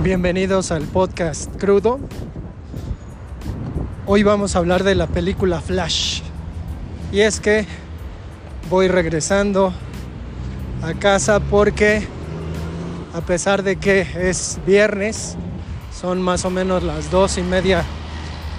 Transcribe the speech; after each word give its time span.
Bienvenidos 0.00 0.70
al 0.70 0.84
podcast 0.84 1.56
crudo. 1.56 1.98
Hoy 4.06 4.22
vamos 4.22 4.54
a 4.54 4.60
hablar 4.60 4.84
de 4.84 4.94
la 4.94 5.08
película 5.08 5.60
Flash. 5.60 6.22
Y 7.10 7.22
es 7.22 7.40
que 7.40 7.66
voy 8.70 8.86
regresando 8.86 9.72
a 10.84 10.94
casa 10.94 11.40
porque 11.40 12.06
a 13.12 13.22
pesar 13.22 13.64
de 13.64 13.74
que 13.74 14.06
es 14.14 14.60
viernes, 14.64 15.36
son 15.92 16.22
más 16.22 16.44
o 16.44 16.50
menos 16.50 16.84
las 16.84 17.10
dos 17.10 17.36
y 17.36 17.42
media 17.42 17.84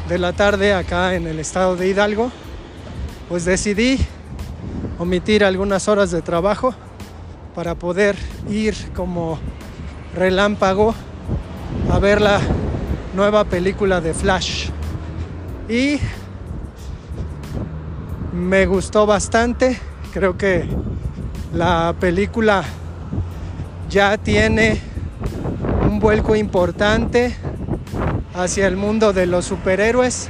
de 0.10 0.20
la 0.20 0.34
tarde 0.34 0.74
acá 0.74 1.16
en 1.16 1.26
el 1.26 1.40
estado 1.40 1.78
de 1.78 1.88
Hidalgo, 1.88 2.34
pues 3.30 3.46
decidí 3.46 3.98
omitir 4.98 5.46
algunas 5.46 5.88
horas 5.88 6.12
de 6.12 6.22
trabajo 6.22 6.76
para 7.56 7.76
poder 7.76 8.18
ir 8.50 8.76
como 8.94 9.40
relámpago 10.14 10.94
a 11.92 12.00
ver 12.00 12.22
la 12.22 12.40
nueva 13.16 13.44
película 13.44 14.00
de 14.02 14.14
Flash. 14.14 14.70
Y 15.68 16.00
me 18.34 18.66
gustó 18.66 19.06
bastante. 19.06 19.80
Creo 20.14 20.38
que 20.38 20.68
la 21.54 21.96
película 22.00 22.64
ya 23.90 24.18
tiene 24.18 24.80
un 25.88 26.00
vuelco 26.00 26.36
importante 26.36 27.36
hacia 28.36 28.68
el 28.68 28.78
mundo 28.78 29.14
de 29.14 29.26
los 29.26 29.46
superhéroes. 29.46 30.30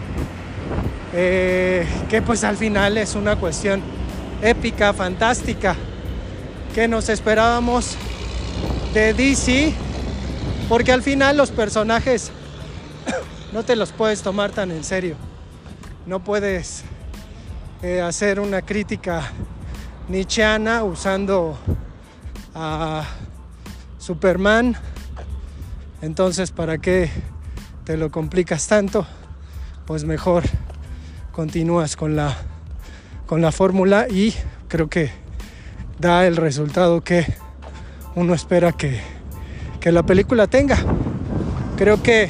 Eh, 1.14 1.86
que 2.10 2.22
pues 2.22 2.44
al 2.44 2.56
final 2.56 2.98
es 2.98 3.16
una 3.16 3.36
cuestión 3.36 3.82
épica, 4.42 4.94
fantástica, 4.94 5.76
que 6.74 6.88
nos 6.88 7.10
esperábamos 7.10 7.98
de 8.94 9.14
DC, 9.14 9.74
porque 10.70 10.92
al 10.92 11.02
final 11.02 11.36
los 11.36 11.50
personajes 11.50 12.32
no 13.54 13.64
te 13.64 13.76
los 13.76 13.92
puedes 13.92 14.22
tomar 14.22 14.52
tan 14.52 14.72
en 14.72 14.84
serio. 14.84 15.16
No 16.06 16.24
puedes 16.24 16.84
eh, 17.82 18.02
hacer 18.02 18.40
una 18.40 18.62
crítica 18.62 19.32
nichiana 20.08 20.84
usando 20.84 21.58
a 22.54 23.04
Superman. 23.98 24.78
Entonces, 26.02 26.52
¿para 26.52 26.78
qué 26.78 27.10
te 27.84 27.98
lo 27.98 28.12
complicas 28.12 28.68
tanto? 28.68 29.08
Pues 29.88 30.04
mejor 30.06 30.44
continúas 31.32 31.96
con 31.96 32.16
la, 32.16 32.38
con 33.26 33.42
la 33.42 33.52
fórmula 33.52 34.08
y 34.08 34.36
creo 34.68 34.88
que 34.88 35.12
da 36.00 36.28
el 36.28 36.36
resultado 36.38 37.02
que 37.02 37.26
uno 38.16 38.34
espera 38.34 38.72
que, 38.72 39.02
que 39.90 39.94
la 39.94 40.04
película 40.04 40.46
tenga. 40.46 40.78
Creo 41.76 42.04
que 42.04 42.30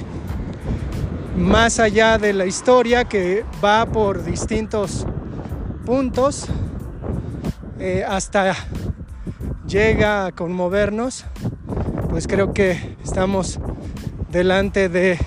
más 1.36 1.82
allá 1.82 2.18
de 2.18 2.32
la 2.32 2.46
historia 2.46 3.04
que 3.04 3.44
va 3.62 3.86
por 3.86 4.24
distintos 4.24 5.06
puntos 5.86 6.46
eh, 7.78 8.06
hasta 8.08 8.56
llega 9.68 10.28
a 10.28 10.32
conmovernos, 10.32 11.26
pues 12.10 12.28
creo 12.28 12.54
que 12.54 12.96
estamos 13.04 13.60
delante 14.32 14.88
de 14.88 15.20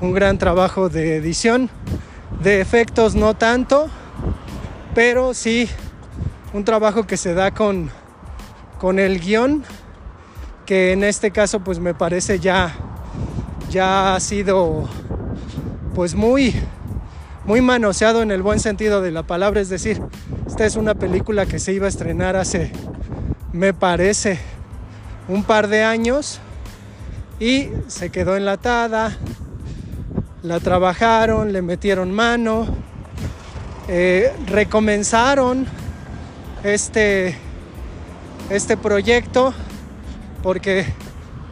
un 0.00 0.12
gran 0.12 0.38
trabajo 0.38 0.88
de 0.88 1.16
edición, 1.16 1.70
de 2.40 2.60
efectos 2.60 3.16
no 3.16 3.34
tanto, 3.34 3.88
pero 4.94 5.34
sí 5.34 5.68
un 6.52 6.62
trabajo 6.62 7.04
que 7.04 7.16
se 7.16 7.34
da 7.34 7.50
con, 7.50 7.90
con 8.78 9.00
el 9.00 9.18
guion, 9.18 9.64
que 10.68 10.92
en 10.92 11.02
este 11.02 11.30
caso 11.30 11.60
pues 11.60 11.78
me 11.78 11.94
parece 11.94 12.40
ya, 12.40 12.74
ya 13.70 14.14
ha 14.14 14.20
sido 14.20 14.86
pues 15.94 16.14
muy, 16.14 16.54
muy 17.46 17.62
manoseado 17.62 18.20
en 18.20 18.30
el 18.30 18.42
buen 18.42 18.60
sentido 18.60 19.00
de 19.00 19.10
la 19.10 19.22
palabra, 19.22 19.62
es 19.62 19.70
decir, 19.70 19.98
esta 20.46 20.66
es 20.66 20.76
una 20.76 20.94
película 20.94 21.46
que 21.46 21.58
se 21.58 21.72
iba 21.72 21.86
a 21.86 21.88
estrenar 21.88 22.36
hace, 22.36 22.70
me 23.50 23.72
parece, 23.72 24.38
un 25.26 25.42
par 25.42 25.68
de 25.68 25.84
años 25.84 26.38
y 27.40 27.70
se 27.86 28.10
quedó 28.10 28.36
enlatada, 28.36 29.16
la 30.42 30.60
trabajaron, 30.60 31.50
le 31.54 31.62
metieron 31.62 32.12
mano, 32.12 32.66
eh, 33.88 34.34
recomenzaron 34.46 35.64
este, 36.62 37.38
este 38.50 38.76
proyecto 38.76 39.54
porque 40.42 40.86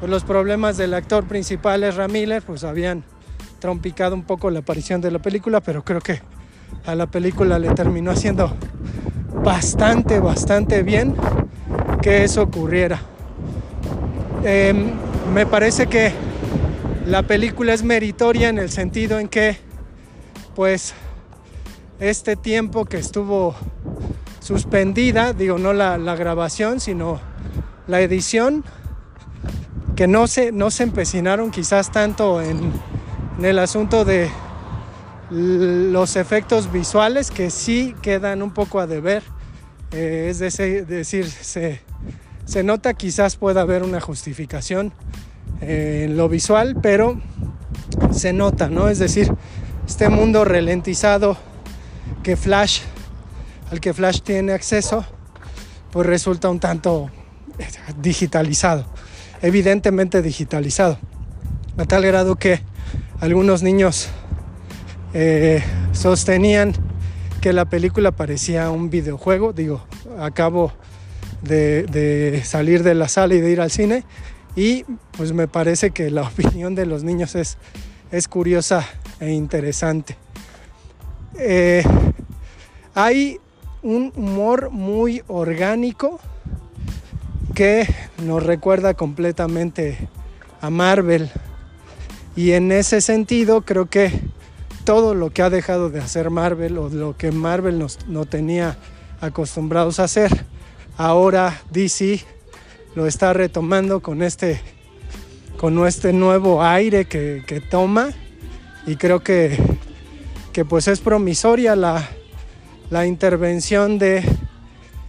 los 0.06 0.24
problemas 0.24 0.76
del 0.76 0.94
actor 0.94 1.24
principal 1.24 1.84
es 1.84 1.96
Ramírez 1.96 2.44
pues 2.46 2.64
habían 2.64 3.04
trompicado 3.58 4.14
un 4.14 4.22
poco 4.22 4.50
la 4.50 4.60
aparición 4.60 5.00
de 5.00 5.10
la 5.10 5.18
película, 5.18 5.60
pero 5.60 5.84
creo 5.84 6.00
que 6.00 6.20
a 6.84 6.94
la 6.94 7.06
película 7.06 7.58
le 7.58 7.70
terminó 7.70 8.10
haciendo 8.10 8.54
bastante, 9.42 10.20
bastante 10.20 10.82
bien 10.82 11.16
que 12.02 12.24
eso 12.24 12.42
ocurriera. 12.42 13.00
Em, 14.44 14.92
me 15.32 15.46
parece 15.46 15.86
que 15.86 16.12
la 17.06 17.22
película 17.22 17.72
es 17.72 17.82
meritoria 17.82 18.48
en 18.48 18.58
el 18.58 18.70
sentido 18.70 19.18
en 19.18 19.28
que, 19.28 19.56
pues, 20.54 20.94
este 21.98 22.36
tiempo 22.36 22.84
que 22.84 22.98
estuvo 22.98 23.54
suspendida, 24.40 25.32
digo, 25.32 25.58
no 25.58 25.72
la, 25.72 25.96
grabación, 26.14 26.78
sino 26.78 27.20
la 27.86 28.00
edición, 28.00 28.64
que 29.96 30.06
no 30.06 30.26
se, 30.26 30.52
no 30.52 30.70
se 30.70 30.82
empecinaron 30.82 31.50
quizás 31.50 31.90
tanto 31.90 32.42
en, 32.42 32.70
el 33.42 33.58
asunto 33.58 34.04
de 34.04 34.30
los 35.30 36.16
efectos 36.16 36.70
visuales 36.70 37.30
que 37.30 37.50
sí 37.50 37.94
quedan 38.02 38.42
un 38.42 38.52
poco 38.52 38.78
a 38.78 38.86
deber. 38.86 39.22
Eh, 39.92 40.28
es 40.30 40.38
decir, 40.38 41.26
se, 41.28 41.80
se, 42.44 42.62
nota 42.62 42.94
quizás 42.94 43.36
pueda 43.36 43.62
haber 43.62 43.82
una 43.82 44.00
justificación 44.00 44.92
eh, 45.60 46.02
en 46.04 46.16
lo 46.16 46.28
visual, 46.28 46.76
pero 46.82 47.20
se 48.10 48.32
nota, 48.32 48.68
¿no? 48.68 48.88
Es 48.88 48.98
decir, 48.98 49.32
este 49.86 50.08
mundo 50.08 50.44
ralentizado 50.44 51.36
que 52.22 52.36
Flash, 52.36 52.80
al 53.70 53.80
que 53.80 53.94
Flash 53.94 54.20
tiene 54.20 54.52
acceso, 54.52 55.04
pues 55.90 56.06
resulta 56.06 56.48
un 56.50 56.60
tanto 56.60 57.10
digitalizado, 58.02 58.86
evidentemente 59.42 60.22
digitalizado, 60.22 60.98
a 61.76 61.84
tal 61.84 62.04
grado 62.04 62.36
que 62.36 62.60
algunos 63.20 63.62
niños 63.62 64.08
eh, 65.14 65.62
sostenían 65.92 66.74
que 67.40 67.52
la 67.52 67.64
película 67.64 68.12
parecía 68.12 68.70
un 68.70 68.90
videojuego. 68.90 69.52
Digo, 69.52 69.84
acabo 70.18 70.72
de, 71.42 72.42
salir 72.44 72.82
de 72.82 72.94
la 72.94 73.08
sala 73.08 73.34
y 73.34 73.40
de 73.40 73.50
ir 73.50 73.60
al 73.60 73.70
cine 73.70 74.04
y 74.54 74.84
pues 75.16 75.32
me 75.32 75.48
parece 75.48 75.90
que 75.90 76.10
la 76.10 76.22
opinión 76.28 76.74
de 76.74 76.86
los 76.86 77.04
niños 77.04 77.34
es, 77.34 77.58
es 78.10 78.28
curiosa 78.28 78.86
e 79.20 79.30
interesante. 79.30 80.16
Eh, 81.38 81.84
hay 82.94 83.38
un 83.82 84.12
humor 84.16 84.70
muy 84.70 85.22
orgánico 85.28 86.18
que 87.56 87.88
nos 88.22 88.42
recuerda 88.42 88.92
completamente 88.92 89.96
a 90.60 90.68
Marvel. 90.68 91.30
Y 92.36 92.52
en 92.52 92.70
ese 92.70 93.00
sentido 93.00 93.62
creo 93.62 93.86
que 93.86 94.12
todo 94.84 95.14
lo 95.14 95.30
que 95.30 95.40
ha 95.40 95.48
dejado 95.48 95.88
de 95.88 96.00
hacer 96.00 96.28
Marvel 96.28 96.76
o 96.76 96.90
lo 96.90 97.16
que 97.16 97.32
Marvel 97.32 97.82
no 98.08 98.26
tenía 98.26 98.76
acostumbrados 99.22 99.98
a 99.98 100.04
hacer, 100.04 100.44
ahora 100.98 101.62
DC 101.70 102.22
lo 102.94 103.06
está 103.06 103.32
retomando 103.32 104.00
con 104.00 104.22
este, 104.22 104.60
con 105.56 105.86
este 105.86 106.12
nuevo 106.12 106.62
aire 106.62 107.06
que, 107.06 107.62
toma. 107.70 108.10
Y 108.86 108.96
creo 108.96 109.20
que, 109.20 109.56
que 110.52 110.66
pues 110.66 110.88
es 110.88 111.00
promisoria 111.00 111.74
la, 111.74 112.06
la 112.90 113.06
intervención 113.06 113.98
de 113.98 114.22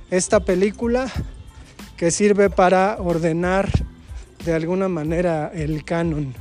esta 0.09 0.39
película 0.39 1.11
que 1.97 2.11
sirve 2.11 2.49
para 2.49 2.97
ordenar 2.99 3.69
de 4.45 4.53
alguna 4.53 4.88
manera 4.88 5.51
el 5.53 5.83
canon. 5.83 6.33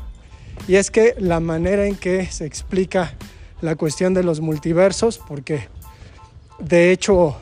Y 0.69 0.77
es 0.77 0.91
que 0.91 1.15
la 1.19 1.41
manera 1.41 1.87
en 1.87 1.97
que 1.97 2.27
se 2.27 2.45
explica 2.45 3.15
la 3.61 3.75
cuestión 3.75 4.15
de 4.15 4.23
los 4.23 4.41
multiversos, 4.41 5.19
porque 5.19 5.69
de 6.59 6.93
hecho 6.93 7.37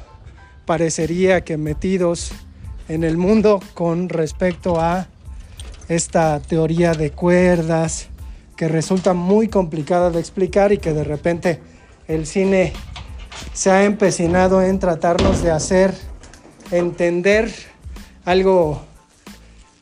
parecería 0.65 1.43
que 1.43 1.57
metidos 1.57 2.33
en 2.89 3.05
el 3.05 3.17
mundo 3.17 3.61
con 3.75 4.09
respecto 4.09 4.81
a 4.81 5.09
esta 5.89 6.41
teoría 6.41 6.93
de 6.93 7.11
cuerdas 7.11 8.09
que 8.57 8.69
resulta 8.69 9.13
muy 9.13 9.49
complicada 9.49 10.11
de 10.11 10.21
explicar 10.21 10.73
y 10.73 10.79
que 10.79 10.93
de 10.93 11.05
repente 11.05 11.61
el 12.07 12.27
cine 12.27 12.73
se 13.53 13.71
ha 13.71 13.85
empecinado 13.85 14.63
en 14.63 14.79
tratarnos 14.79 15.43
de 15.43 15.51
hacer 15.51 15.95
entender 16.71 17.74
algo 18.25 18.83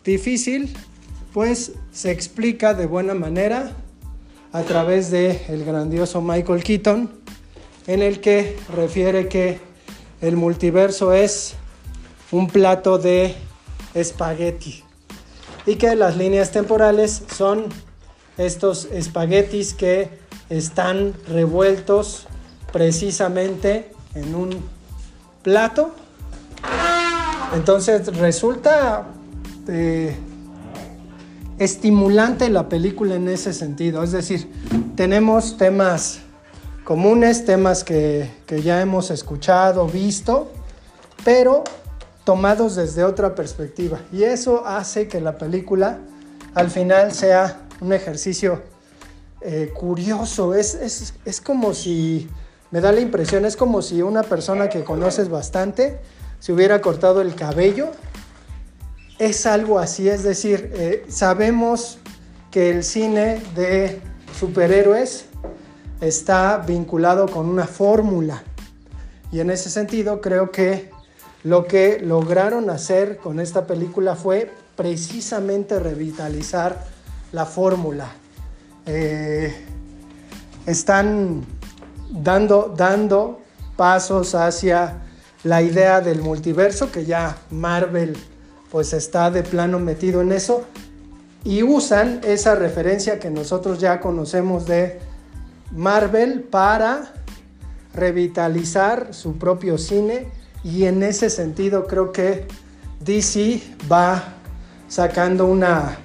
difícil 0.05 0.75
pues 1.33 1.73
se 1.93 2.11
explica 2.11 2.75
de 2.75 2.87
buena 2.87 3.15
manera 3.15 3.73
a 4.53 4.63
través 4.63 5.11
de 5.11 5.43
el 5.49 5.65
grandioso 5.65 6.21
Michael 6.21 6.63
Keaton, 6.63 7.11
en 7.87 8.03
el 8.03 8.21
que 8.21 8.59
refiere 8.75 9.29
que 9.29 9.59
el 10.21 10.37
multiverso 10.37 11.13
es 11.13 11.55
un 12.31 12.49
plato 12.49 12.99
de 12.99 13.35
espagueti 13.95 14.85
y 15.67 15.77
que 15.77 15.95
las 15.97 16.17
líneas 16.17 16.51
temporales 16.51 17.23
son 17.35 17.67
estos 18.37 18.87
espaguetis 18.87 19.75
que 19.75 20.11
están 20.51 21.15
revueltos 21.29 22.27
precisamente 22.73 23.93
en 24.15 24.35
un 24.35 24.63
plato. 25.43 25.95
Entonces 27.55 28.17
resulta 28.17 29.09
eh, 29.69 30.17
estimulante 31.59 32.49
la 32.49 32.69
película 32.69 33.15
en 33.15 33.29
ese 33.29 33.53
sentido. 33.53 34.03
Es 34.03 34.13
decir, 34.13 34.51
tenemos 34.97 35.59
temas 35.59 36.21
comunes, 36.85 37.45
temas 37.45 37.85
que, 37.85 38.31
ya 38.65 38.81
hemos 38.81 39.11
escuchado, 39.11 39.87
visto, 39.87 40.51
pero 41.25 41.63
tomados 42.25 42.75
desde 42.77 43.05
otra 43.05 43.35
perspectiva. 43.35 44.01
Y 44.13 44.23
eso 44.23 44.67
hace 44.67 45.07
que 45.07 45.21
la 45.21 45.37
película 45.37 45.99
al 46.55 46.71
final 46.71 47.13
sea 47.13 47.61
un 47.81 47.93
ejercicio 47.93 48.63
eh, 49.43 49.71
curioso. 49.75 50.55
Es, 50.55 50.75
es, 50.75 51.15
es, 51.27 51.41
como 51.43 51.75
si, 51.75 52.29
me 52.71 52.81
da 52.81 52.93
la 52.93 53.01
impresión, 53.01 53.45
es 53.45 53.57
como 53.57 53.83
si 53.83 54.01
una 54.01 54.23
persona 54.23 54.71
que 54.71 54.85
conoces 54.85 55.29
bastante 55.29 56.01
se 56.43 56.53
hubiera 56.53 56.81
cortado 56.81 57.21
el 57.21 57.37
cabello. 57.37 57.93
Es 59.21 59.47
algo 59.47 59.79
así, 59.79 60.09
es 60.09 60.25
decir, 60.25 60.73
eh, 60.75 61.05
sabemos 61.09 61.99
que 62.51 62.69
el 62.71 62.83
cine 62.83 63.41
de 63.55 64.01
superhéroes 64.37 65.27
está 66.01 66.59
vinculado 66.59 67.29
con 67.29 67.47
una 67.49 67.69
fórmula. 67.69 68.43
Y 69.31 69.39
en 69.39 69.51
ese 69.51 69.71
sentido 69.71 70.21
creo 70.21 70.51
que 70.51 70.91
lo 71.45 71.65
que 71.69 72.01
lograron 72.01 72.71
hacer 72.71 73.19
con 73.19 73.39
esta 73.39 73.69
película 73.69 74.17
fue 74.17 74.51
precisamente 74.75 75.79
revitalizar 75.79 76.85
la 77.31 77.47
fórmula. 77.47 78.09
Eh, 78.87 79.65
están 80.67 81.45
dando, 82.11 82.75
dando 82.77 83.43
pasos 83.77 84.35
hacia 84.35 85.03
la 85.45 85.63
idea 85.63 86.01
del 86.01 86.21
multiverso, 86.21 86.91
que 86.93 87.05
ya 87.05 87.37
Marvel 87.51 88.17
pues 88.71 88.93
está 88.93 89.31
de 89.31 89.43
plano 89.43 89.79
metido 89.79 90.23
en 90.23 90.33
eso, 90.33 90.65
y 91.45 91.63
usan 91.63 92.21
esa 92.25 92.55
referencia 92.55 93.19
que 93.19 93.31
nosotros 93.31 93.79
ya 93.79 94.01
conocemos 94.01 94.67
de 94.67 95.01
Marvel 95.73 96.43
para 96.43 97.13
revitalizar 97.95 99.13
su 99.13 99.39
propio 99.39 99.77
cine 99.77 100.29
y 100.65 100.85
en 100.85 101.03
ese 101.03 101.31
sentido 101.31 101.87
creo 101.87 102.13
que 102.13 102.47
DC 103.01 103.61
va 103.91 104.35
sacando 104.89 105.47
una 105.47 105.99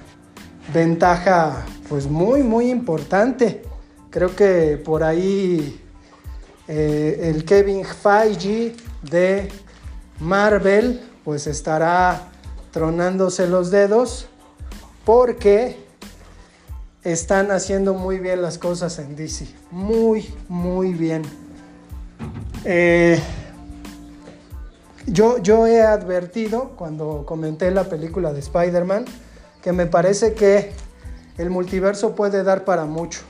ventaja 0.74 1.64
pues 1.88 2.06
muy 2.06 2.42
muy 2.42 2.70
importante. 2.70 3.62
Creo 4.10 4.34
que 4.34 4.80
por 4.82 5.04
ahí 5.04 5.80
eh, 6.66 7.30
el 7.34 7.44
Kevin 7.44 7.84
Feige 7.84 8.74
de 9.02 9.48
Marvel 10.20 11.00
pues 11.24 11.46
estará 11.46 12.28
tronándose 12.72 13.46
los 13.46 13.70
dedos 13.70 14.28
porque 15.04 15.76
están 17.04 17.50
haciendo 17.50 17.94
muy 17.94 18.18
bien 18.18 18.42
las 18.42 18.58
cosas 18.58 18.98
en 18.98 19.16
DC. 19.16 19.46
Muy, 19.70 20.32
muy 20.48 20.92
bien. 20.92 21.22
Eh, 22.64 23.20
yo, 25.06 25.38
yo 25.38 25.66
he 25.66 25.82
advertido 25.82 26.70
cuando 26.76 27.24
comenté 27.26 27.70
la 27.70 27.84
película 27.84 28.32
de 28.32 28.40
Spider-Man 28.40 29.06
que 29.62 29.72
me 29.72 29.86
parece 29.86 30.34
que 30.34 30.72
el 31.38 31.50
multiverso 31.50 32.14
puede 32.14 32.42
dar 32.42 32.64
para 32.64 32.84
mucho. 32.84 33.20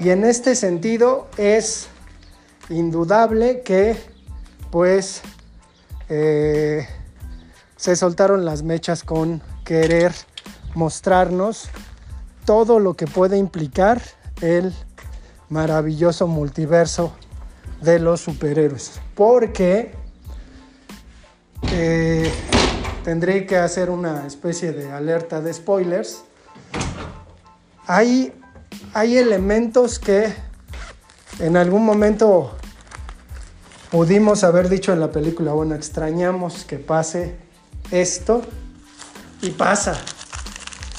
Y 0.00 0.10
en 0.10 0.24
este 0.24 0.54
sentido 0.56 1.28
es 1.36 1.88
indudable 2.68 3.62
que 3.62 3.96
pues 4.72 5.22
se 7.76 7.94
soltaron 7.94 8.46
las 8.46 8.62
mechas 8.62 9.04
con 9.04 9.42
querer 9.64 10.12
mostrarnos 10.74 11.68
todo 12.46 12.80
lo 12.80 12.94
que 12.94 13.06
puede 13.06 13.36
implicar 13.36 14.00
el 14.40 14.72
maravilloso 15.50 16.26
multiverso 16.26 17.12
de 17.82 17.98
los 17.98 18.22
superhéroes. 18.22 18.98
Porque 19.14 19.92
eh, 21.70 22.32
tendré 23.04 23.44
que 23.44 23.58
hacer 23.58 23.90
una 23.90 24.26
especie 24.26 24.72
de 24.72 24.90
alerta 24.90 25.42
de 25.42 25.52
spoilers. 25.52 26.24
Hay, 27.86 28.32
hay 28.94 29.18
elementos 29.18 29.98
que 29.98 30.32
en 31.40 31.58
algún 31.58 31.84
momento 31.84 32.56
pudimos 33.92 34.42
haber 34.42 34.68
dicho 34.68 34.92
en 34.92 34.98
la 34.98 35.12
película, 35.12 35.52
bueno, 35.52 35.76
extrañamos 35.76 36.64
que 36.64 36.78
pase 36.78 37.36
esto 37.92 38.42
y 39.40 39.50
pasa. 39.50 39.96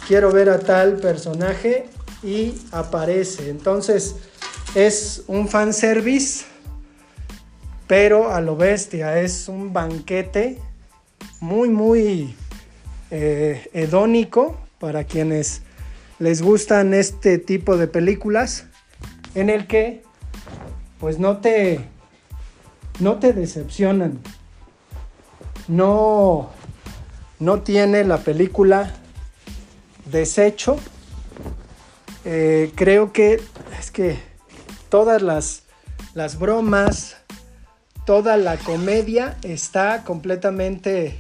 Quiero 0.08 0.32
ver 0.32 0.50
a 0.50 0.60
tal 0.60 0.96
personaje 0.96 1.90
y 2.24 2.54
aparece. 2.72 3.50
Entonces 3.50 4.16
es 4.76 5.24
un 5.28 5.50
fanservice 5.50 6.46
pero 7.88 8.32
a 8.32 8.42
lo 8.42 8.56
bestia 8.56 9.22
es 9.22 9.48
un 9.48 9.74
banquete 9.74 10.58
muy, 11.42 11.70
muy 11.70 12.36
eh, 13.12 13.70
hedónico 13.74 14.58
para 14.80 15.04
quienes 15.04 15.62
les 16.20 16.42
gustan 16.42 16.94
este 16.94 17.38
tipo 17.38 17.78
de 17.78 17.88
películas, 17.88 18.66
en 19.36 19.50
el 19.50 19.68
que 19.68 20.04
pues 21.00 21.20
no 21.20 21.38
te, 21.38 21.82
no 23.00 23.20
te 23.20 23.34
decepcionan, 23.34 24.20
no, 25.68 26.50
no 27.40 27.62
tiene 27.62 28.04
la 28.04 28.18
película 28.18 28.94
desecho. 30.06 30.78
Eh, 32.26 32.72
creo 32.76 33.12
que 33.12 33.42
es 33.80 33.92
que 33.92 34.20
todas 34.90 35.22
las, 35.22 35.64
las 36.14 36.40
bromas, 36.40 37.18
toda 38.06 38.38
la 38.38 38.58
comedia 38.58 39.38
está 39.44 40.04
completamente 40.04 41.18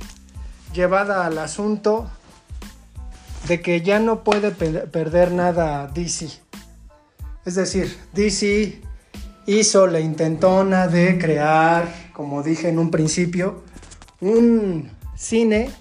llevada 0.73 1.25
al 1.25 1.37
asunto 1.37 2.09
de 3.47 3.61
que 3.61 3.81
ya 3.81 3.99
no 3.99 4.23
puede 4.23 4.51
perder 4.51 5.31
nada 5.31 5.87
DC. 5.87 6.29
Es 7.45 7.55
decir, 7.55 7.97
DC 8.13 8.81
hizo 9.45 9.87
la 9.87 9.99
intentona 9.99 10.87
de 10.87 11.17
crear, 11.17 11.93
como 12.13 12.43
dije 12.43 12.69
en 12.69 12.79
un 12.79 12.91
principio, 12.91 13.63
un 14.21 14.91
cine 15.15 15.71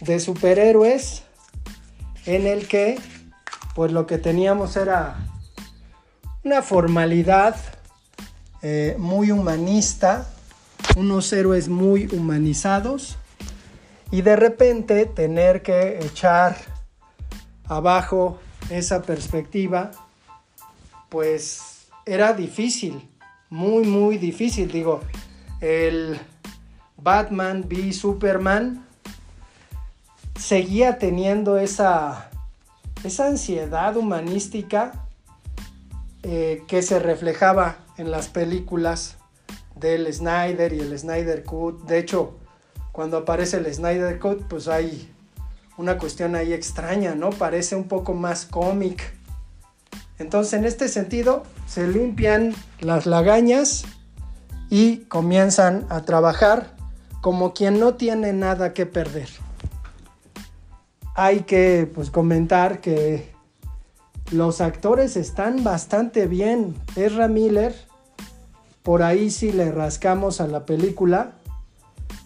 de 0.00 0.18
superhéroes 0.18 1.22
en 2.26 2.46
el 2.46 2.66
que 2.66 2.98
pues 3.74 3.92
lo 3.92 4.06
que 4.06 4.18
teníamos 4.18 4.76
era 4.76 5.16
una 6.44 6.62
formalidad 6.62 7.56
eh, 8.62 8.96
muy 8.98 9.30
humanista, 9.30 10.28
unos 10.96 11.32
héroes 11.32 11.68
muy 11.68 12.08
humanizados 12.12 13.16
y 14.10 14.22
de 14.22 14.36
repente 14.36 15.06
tener 15.06 15.62
que 15.62 15.98
echar 16.04 16.56
abajo 17.64 18.38
esa 18.70 19.02
perspectiva, 19.02 19.92
pues 21.08 21.71
era 22.06 22.32
difícil, 22.32 23.08
muy, 23.50 23.84
muy 23.84 24.18
difícil. 24.18 24.70
Digo, 24.70 25.00
el 25.60 26.18
Batman 26.96 27.64
v 27.68 27.92
Superman 27.92 28.86
seguía 30.38 30.98
teniendo 30.98 31.58
esa, 31.58 32.30
esa 33.04 33.26
ansiedad 33.26 33.96
humanística 33.96 34.92
eh, 36.22 36.64
que 36.66 36.82
se 36.82 36.98
reflejaba 36.98 37.78
en 37.96 38.10
las 38.10 38.28
películas 38.28 39.16
del 39.76 40.12
Snyder 40.12 40.72
y 40.72 40.80
el 40.80 40.98
Snyder 40.98 41.44
Cut. 41.44 41.82
De 41.84 41.98
hecho, 41.98 42.38
cuando 42.92 43.18
aparece 43.18 43.56
el 43.56 43.72
Snyder 43.72 44.18
Cut, 44.18 44.44
pues 44.48 44.68
hay 44.68 45.12
una 45.76 45.98
cuestión 45.98 46.36
ahí 46.36 46.52
extraña, 46.52 47.14
¿no? 47.14 47.30
Parece 47.30 47.74
un 47.74 47.84
poco 47.84 48.14
más 48.14 48.46
cómic. 48.46 49.14
Entonces, 50.22 50.54
en 50.54 50.64
este 50.64 50.88
sentido, 50.88 51.42
se 51.66 51.86
limpian 51.88 52.54
las 52.80 53.06
lagañas 53.06 53.84
y 54.70 54.98
comienzan 55.08 55.84
a 55.90 56.02
trabajar 56.02 56.76
como 57.20 57.52
quien 57.52 57.78
no 57.78 57.94
tiene 57.94 58.32
nada 58.32 58.72
que 58.72 58.86
perder. 58.86 59.28
hay 61.14 61.40
que 61.40 61.90
pues, 61.94 62.10
comentar 62.10 62.80
que 62.80 63.32
los 64.30 64.60
actores 64.62 65.16
están 65.16 65.62
bastante 65.62 66.26
bien. 66.26 66.74
Ezra 66.96 67.28
Miller, 67.28 67.74
por 68.82 69.02
ahí 69.02 69.30
si 69.30 69.52
le 69.52 69.70
rascamos 69.72 70.40
a 70.40 70.46
la 70.46 70.64
película, 70.64 71.32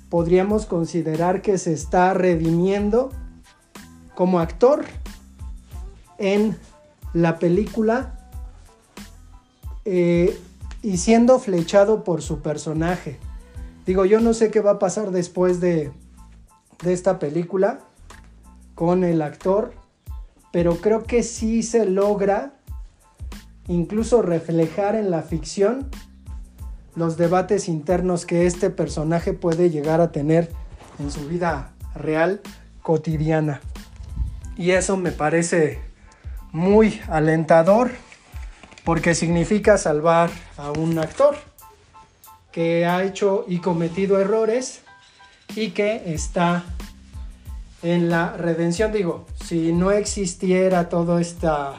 podríamos 0.08 0.66
considerar 0.66 1.42
que 1.42 1.58
se 1.58 1.72
está 1.72 2.14
redimiendo 2.14 3.10
como 4.14 4.38
actor 4.38 4.84
en 6.18 6.56
la 7.12 7.38
película 7.38 8.30
eh, 9.84 10.38
y 10.82 10.98
siendo 10.98 11.38
flechado 11.38 12.04
por 12.04 12.22
su 12.22 12.40
personaje. 12.40 13.18
Digo, 13.86 14.04
yo 14.04 14.20
no 14.20 14.34
sé 14.34 14.50
qué 14.50 14.60
va 14.60 14.72
a 14.72 14.78
pasar 14.78 15.10
después 15.10 15.60
de, 15.60 15.92
de 16.82 16.92
esta 16.92 17.18
película 17.18 17.80
con 18.74 19.04
el 19.04 19.22
actor, 19.22 19.72
pero 20.52 20.76
creo 20.76 21.04
que 21.04 21.22
sí 21.22 21.62
se 21.62 21.86
logra 21.86 22.54
incluso 23.68 24.22
reflejar 24.22 24.94
en 24.96 25.10
la 25.10 25.22
ficción 25.22 25.88
los 26.94 27.16
debates 27.16 27.68
internos 27.68 28.26
que 28.26 28.46
este 28.46 28.70
personaje 28.70 29.34
puede 29.34 29.70
llegar 29.70 30.00
a 30.00 30.12
tener 30.12 30.50
en 30.98 31.10
su 31.10 31.26
vida 31.28 31.74
real 31.94 32.40
cotidiana. 32.82 33.60
Y 34.56 34.70
eso 34.70 34.96
me 34.96 35.12
parece 35.12 35.85
muy 36.56 37.02
alentador 37.08 37.90
porque 38.82 39.14
significa 39.14 39.76
salvar 39.76 40.30
a 40.56 40.70
un 40.70 40.98
actor 40.98 41.36
que 42.50 42.86
ha 42.86 43.04
hecho 43.04 43.44
y 43.46 43.58
cometido 43.58 44.18
errores 44.18 44.80
y 45.54 45.72
que 45.72 46.14
está 46.14 46.64
en 47.82 48.08
la 48.08 48.32
redención. 48.38 48.90
Digo, 48.90 49.26
si 49.44 49.74
no 49.74 49.90
existiera 49.90 50.88
toda 50.88 51.20
esta 51.20 51.74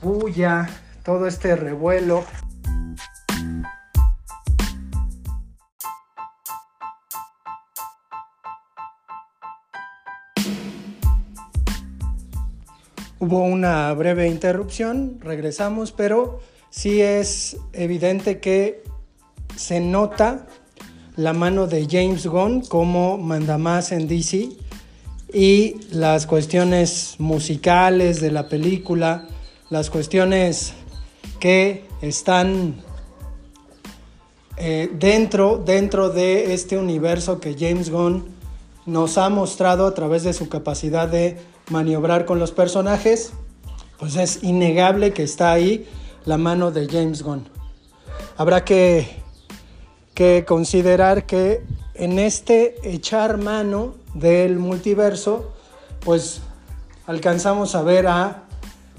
bulla, 0.00 0.70
todo 1.04 1.26
este 1.26 1.54
revuelo, 1.54 2.24
Hubo 13.22 13.44
una 13.44 13.92
breve 13.94 14.26
interrupción, 14.26 15.18
regresamos, 15.20 15.92
pero 15.92 16.40
sí 16.70 17.00
es 17.00 17.56
evidente 17.72 18.40
que 18.40 18.82
se 19.54 19.78
nota 19.78 20.48
la 21.14 21.32
mano 21.32 21.68
de 21.68 21.86
James 21.88 22.26
Gunn 22.26 22.62
como 22.62 23.18
mandamás 23.18 23.92
en 23.92 24.08
DC 24.08 24.48
y 25.32 25.76
las 25.92 26.26
cuestiones 26.26 27.14
musicales 27.20 28.20
de 28.20 28.32
la 28.32 28.48
película, 28.48 29.28
las 29.70 29.88
cuestiones 29.88 30.72
que 31.38 31.84
están 32.00 32.82
eh, 34.56 34.90
dentro, 34.98 35.62
dentro 35.64 36.10
de 36.10 36.54
este 36.54 36.76
universo 36.76 37.38
que 37.38 37.54
James 37.56 37.88
Gunn 37.88 38.41
nos 38.86 39.18
ha 39.18 39.28
mostrado 39.28 39.86
a 39.86 39.94
través 39.94 40.24
de 40.24 40.32
su 40.32 40.48
capacidad 40.48 41.08
de 41.08 41.38
maniobrar 41.70 42.24
con 42.24 42.38
los 42.38 42.52
personajes, 42.52 43.32
pues 43.98 44.16
es 44.16 44.42
innegable 44.42 45.12
que 45.12 45.22
está 45.22 45.52
ahí 45.52 45.88
la 46.24 46.38
mano 46.38 46.70
de 46.70 46.88
James 46.88 47.22
Gunn. 47.22 47.48
Habrá 48.36 48.64
que, 48.64 49.22
que 50.14 50.44
considerar 50.46 51.26
que 51.26 51.64
en 51.94 52.18
este 52.18 52.76
echar 52.88 53.38
mano 53.38 53.94
del 54.14 54.58
multiverso, 54.58 55.52
pues 56.00 56.40
alcanzamos 57.06 57.74
a 57.74 57.82
ver 57.82 58.06
a 58.06 58.44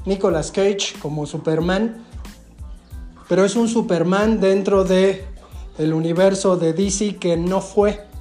Nicolas 0.06 0.52
Cage 0.52 0.96
como 1.02 1.26
Superman, 1.26 2.06
pero 3.28 3.46
es 3.46 3.56
un 3.56 3.68
Superman 3.68 4.40
dentro 4.40 4.84
de 4.84 5.26
el 5.78 5.94
universo 5.94 6.58
de 6.58 6.74
DC 6.74 7.18
que 7.18 7.38
no 7.38 7.62
fue. 7.62 8.13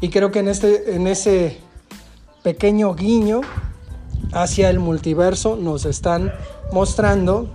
Y 0.00 0.10
creo 0.10 0.30
que 0.30 0.40
en, 0.40 0.48
este, 0.48 0.94
en 0.94 1.06
ese 1.06 1.58
pequeño 2.42 2.94
guiño 2.94 3.40
hacia 4.32 4.70
el 4.70 4.78
multiverso 4.78 5.56
nos 5.56 5.84
están 5.84 6.32
mostrando 6.72 7.50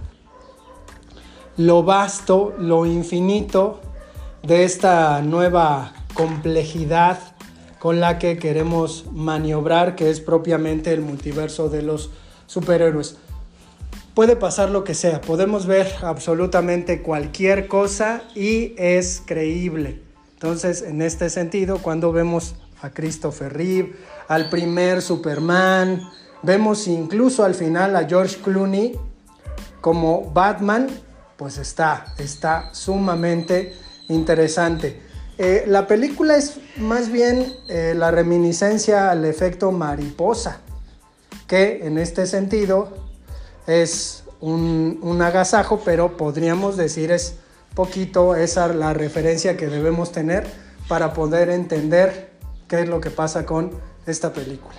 lo 1.57 1.83
vasto, 1.83 2.53
lo 2.57 2.85
infinito 2.85 3.81
de 4.43 4.63
esta 4.63 5.21
nueva 5.21 5.93
complejidad 6.13 7.19
con 7.79 7.99
la 7.99 8.19
que 8.19 8.37
queremos 8.37 9.05
maniobrar, 9.11 9.95
que 9.95 10.09
es 10.09 10.19
propiamente 10.19 10.91
el 10.93 11.01
multiverso 11.01 11.69
de 11.69 11.81
los 11.81 12.11
superhéroes. 12.47 13.17
Puede 14.13 14.35
pasar 14.35 14.69
lo 14.69 14.83
que 14.83 14.93
sea, 14.93 15.21
podemos 15.21 15.65
ver 15.65 15.91
absolutamente 16.01 17.01
cualquier 17.01 17.67
cosa 17.67 18.23
y 18.35 18.73
es 18.77 19.23
creíble. 19.25 20.10
Entonces, 20.41 20.81
en 20.81 21.03
este 21.03 21.29
sentido, 21.29 21.77
cuando 21.83 22.11
vemos 22.11 22.55
a 22.81 22.89
Christopher 22.89 23.53
Reeve, 23.53 23.93
al 24.27 24.49
primer 24.49 25.03
Superman, 25.03 26.01
vemos 26.41 26.87
incluso 26.87 27.43
al 27.43 27.53
final 27.53 27.95
a 27.95 28.07
George 28.07 28.37
Clooney 28.43 28.97
como 29.81 30.31
Batman, 30.31 30.87
pues 31.37 31.59
está, 31.59 32.07
está 32.17 32.73
sumamente 32.73 33.75
interesante. 34.09 34.99
Eh, 35.37 35.65
la 35.67 35.85
película 35.85 36.35
es 36.37 36.55
más 36.77 37.11
bien 37.11 37.53
eh, 37.69 37.93
la 37.95 38.09
reminiscencia 38.09 39.11
al 39.11 39.25
efecto 39.25 39.71
mariposa, 39.71 40.61
que 41.45 41.85
en 41.85 41.99
este 41.99 42.25
sentido 42.25 42.89
es 43.67 44.23
un, 44.39 44.97
un 45.03 45.21
agasajo, 45.21 45.81
pero 45.85 46.17
podríamos 46.17 46.77
decir 46.77 47.11
es 47.11 47.35
poquito 47.75 48.35
esa 48.35 48.67
la 48.69 48.93
referencia 48.93 49.57
que 49.57 49.67
debemos 49.67 50.11
tener 50.11 50.47
para 50.87 51.13
poder 51.13 51.49
entender 51.49 52.31
qué 52.67 52.81
es 52.81 52.89
lo 52.89 53.01
que 53.01 53.09
pasa 53.09 53.45
con 53.45 53.71
esta 54.05 54.33
película. 54.33 54.77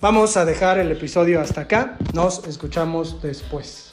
Vamos 0.00 0.36
a 0.36 0.44
dejar 0.44 0.78
el 0.78 0.92
episodio 0.92 1.40
hasta 1.40 1.62
acá, 1.62 1.98
nos 2.12 2.46
escuchamos 2.46 3.20
después. 3.20 3.87